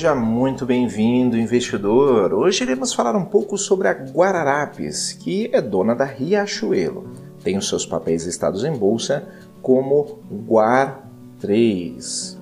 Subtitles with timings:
[0.00, 2.32] Seja muito bem-vindo, investidor.
[2.32, 7.06] Hoje iremos falar um pouco sobre a Guararapes, que é dona da Riachuelo.
[7.44, 9.28] Tem os seus papéis listados em bolsa
[9.60, 11.06] como Guar
[11.38, 12.40] 3.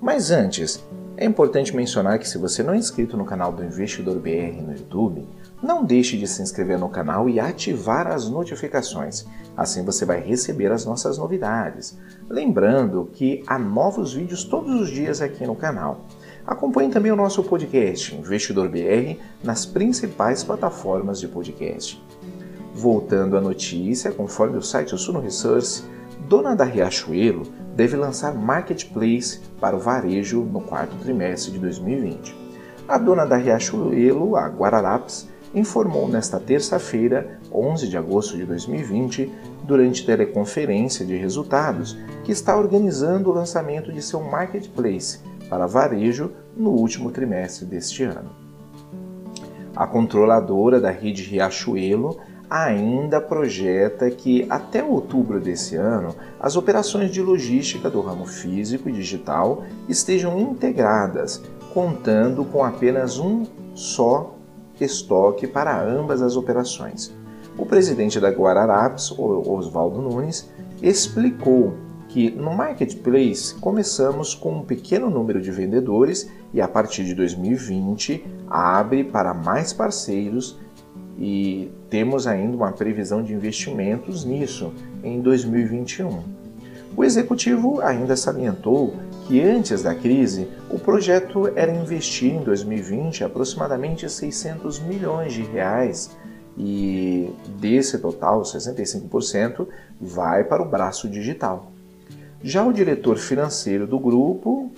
[0.00, 0.80] Mas antes,
[1.16, 4.72] é importante mencionar que se você não é inscrito no canal do Investidor BR no
[4.72, 5.28] YouTube,
[5.62, 9.26] não deixe de se inscrever no canal e ativar as notificações.
[9.56, 11.98] Assim você vai receber as nossas novidades.
[12.28, 16.06] Lembrando que há novos vídeos todos os dias aqui no canal.
[16.46, 22.02] Acompanhe também o nosso podcast Investidor BR nas principais plataformas de podcast.
[22.74, 25.84] Voltando à notícia, conforme o site Suno Research,
[26.28, 27.42] dona da Riachuelo
[27.74, 32.34] deve lançar marketplace para o varejo no quarto trimestre de 2020.
[32.88, 39.30] A dona da Riachuelo, a Guararapes, informou nesta terça-feira, 11 de agosto de 2020,
[39.64, 45.18] durante teleconferência de resultados, que está organizando o lançamento de seu marketplace
[45.50, 48.30] para varejo no último trimestre deste ano.
[49.74, 57.20] A controladora da rede Riachuelo ainda projeta que até outubro desse ano as operações de
[57.22, 61.42] logística do ramo físico e digital estejam integradas,
[61.72, 64.34] contando com apenas um só
[64.80, 67.14] estoque para ambas as operações.
[67.56, 70.50] O presidente da Guararapes, Oswaldo Nunes,
[70.82, 71.74] explicou
[72.12, 78.24] que no marketplace começamos com um pequeno número de vendedores e a partir de 2020
[78.48, 80.58] abre para mais parceiros
[81.16, 84.72] e temos ainda uma previsão de investimentos nisso
[85.04, 86.20] em 2021.
[86.96, 88.96] O executivo ainda salientou
[89.28, 96.10] que antes da crise, o projeto era investir em 2020 aproximadamente 600 milhões de reais
[96.58, 99.68] e desse total, 65%
[100.00, 101.70] vai para o braço digital.
[102.42, 104.72] Já o diretor financeiro do grupo,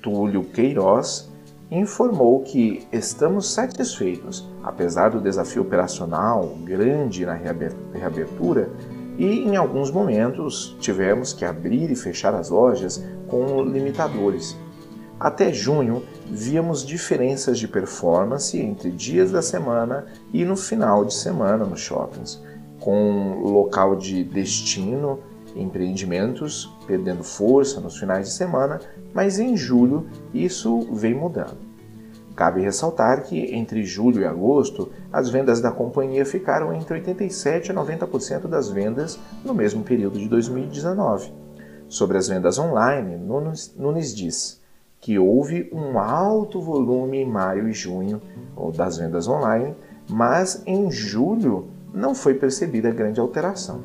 [0.00, 1.28] Túlio Queiroz,
[1.68, 8.70] informou que estamos satisfeitos, apesar do desafio operacional grande na reabertura,
[9.18, 14.56] e em alguns momentos tivemos que abrir e fechar as lojas com limitadores.
[15.18, 21.64] Até junho, víamos diferenças de performance entre dias da semana e no final de semana
[21.64, 22.40] nos shoppings,
[22.78, 25.18] com local de destino,
[25.56, 28.80] empreendimentos perdendo força nos finais de semana,
[29.12, 31.70] mas em julho isso vem mudando.
[32.34, 37.72] Cabe ressaltar que entre julho e agosto, as vendas da companhia ficaram entre 87% e
[37.72, 41.32] 90% das vendas no mesmo período de 2019.
[41.88, 44.60] Sobre as vendas online, Nunes, Nunes diz
[45.00, 48.22] que houve um alto volume em maio e junho
[48.74, 49.74] das vendas online,
[50.08, 53.80] mas em julho não foi percebida grande alteração.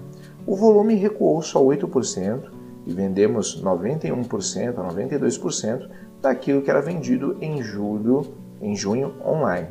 [0.47, 2.51] O volume recuou só 8%
[2.85, 5.89] e vendemos 91% a 92%
[6.21, 8.21] daquilo que era vendido em julho
[8.61, 9.67] em junho online.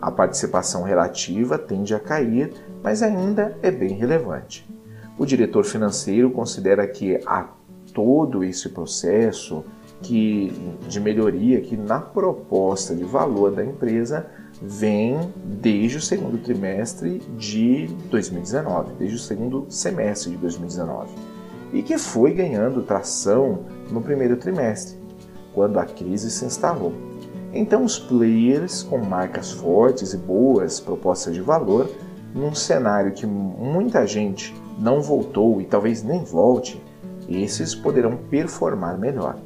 [0.00, 4.68] A participação relativa tende a cair, mas ainda é bem relevante.
[5.18, 7.48] O diretor financeiro considera que há
[7.92, 9.64] todo esse processo
[10.00, 10.52] que,
[10.88, 14.26] de melhoria que na proposta de valor da empresa
[14.60, 21.10] vem desde o segundo trimestre de 2019, desde o segundo semestre de 2019,
[21.72, 23.60] e que foi ganhando tração
[23.90, 24.98] no primeiro trimestre,
[25.54, 26.92] quando a crise se instalou.
[27.52, 31.90] Então, os players com marcas fortes e boas propostas de valor,
[32.34, 36.80] num cenário que muita gente não voltou e talvez nem volte,
[37.28, 39.36] esses poderão performar melhor.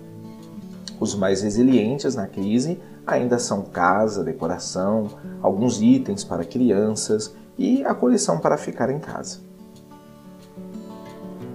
[1.01, 5.09] Os mais resilientes na crise ainda são casa, decoração,
[5.43, 9.41] alguns itens para crianças e a coleção para ficar em casa.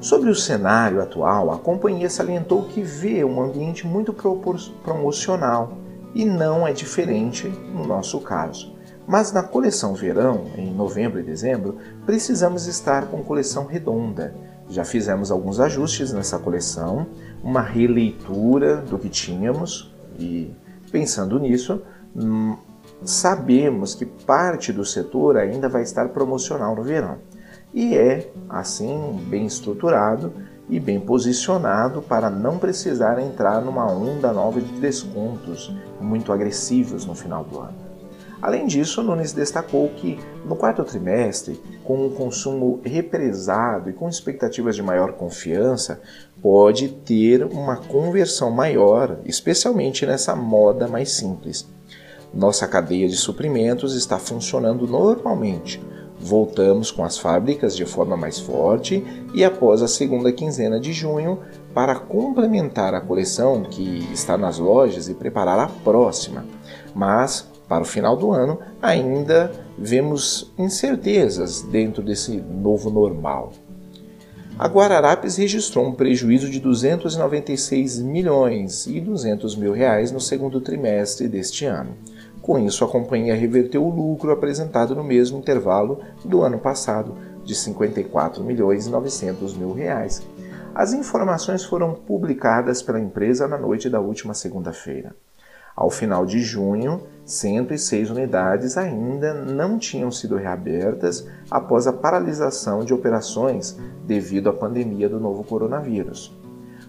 [0.02, 4.14] Sobre o cenário atual, a companhia salientou que vê um ambiente muito
[4.84, 5.74] promocional
[6.16, 8.74] e não é diferente no nosso caso.
[9.06, 14.34] Mas na coleção verão, em novembro e dezembro, precisamos estar com coleção redonda.
[14.70, 17.08] Já fizemos alguns ajustes nessa coleção,
[17.44, 20.52] uma releitura do que tínhamos e
[20.92, 21.82] pensando nisso,
[22.16, 22.56] hum,
[23.04, 27.18] sabemos que parte do setor ainda vai estar promocional no verão.
[27.74, 30.32] E é assim bem estruturado
[30.70, 37.16] e bem posicionado para não precisar entrar numa onda nova de descontos muito agressivos no
[37.16, 37.89] final do ano.
[38.42, 44.76] Além disso, Nunes destacou que no quarto trimestre, com o consumo represado e com expectativas
[44.76, 46.02] de maior confiança,
[46.42, 51.68] pode ter uma conversão maior, especialmente nessa moda mais simples.
[52.34, 55.82] Nossa cadeia de suprimentos está funcionando normalmente,
[56.22, 59.04] Voltamos com as fábricas de forma mais forte
[59.34, 61.40] e após a segunda quinzena de junho
[61.74, 66.46] para complementar a coleção que está nas lojas e preparar a próxima.
[66.94, 73.54] Mas para o final do ano ainda vemos incertezas dentro desse novo normal.
[74.58, 81.30] A Guararapes registrou um prejuízo de 296 milhões e 200 mil reais no segundo trimestre
[81.30, 81.96] deste ano.
[82.42, 87.56] Com isso, a companhia reverteu o lucro apresentado no mesmo intervalo do ano passado, de
[87.56, 90.22] 54 milhões e 900 mil reais.
[90.76, 95.16] As informações foram publicadas pela empresa na noite da última segunda-feira.
[95.80, 102.94] Ao final de junho, 106 unidades ainda não tinham sido reabertas após a paralisação de
[102.94, 106.38] operações devido à pandemia do novo coronavírus.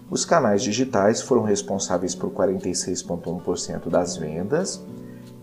[0.09, 4.85] Os canais digitais foram responsáveis por 46,1% das vendas,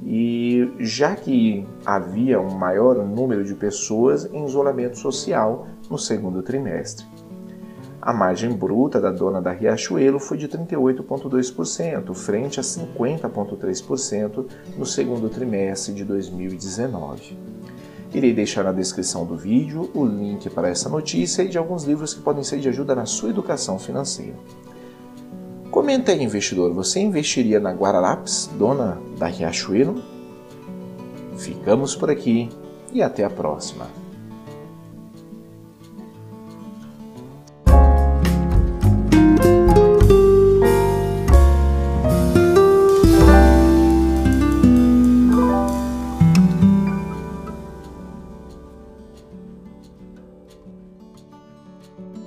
[0.05, 7.07] e já que havia um maior número de pessoas em isolamento social no segundo trimestre.
[8.09, 14.47] A margem bruta da dona da Riachuelo foi de 38,2%, frente a 50,3%
[14.79, 17.39] no segundo trimestre de 2019.
[18.15, 22.15] Irei deixar na descrição do vídeo o link para essa notícia e de alguns livros
[22.15, 24.37] que podem ser de ajuda na sua educação financeira.
[25.71, 30.03] Comenta aí, investidor, você investiria na Guararapes, dona da Riachuelo?
[31.37, 32.49] Ficamos por aqui
[32.91, 34.08] e até a próxima.